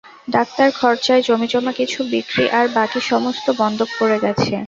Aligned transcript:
Doctor 0.27 0.67
খরচায় 0.79 1.21
জমিজমা 1.27 1.71
কিছু 1.79 1.99
বিক্রি 2.11 2.45
আর 2.57 2.65
বাকি 2.75 2.99
সমস্ত 3.11 3.45
বন্ধক 3.59 3.89
পড়ে 3.99 4.17
গেছে। 4.23 4.53